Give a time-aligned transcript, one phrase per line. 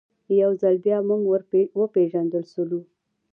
[0.41, 1.41] یو ځل بیا موږ ور
[1.79, 2.79] وپېژندل سولو.